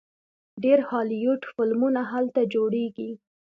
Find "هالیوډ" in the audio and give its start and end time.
0.89-1.41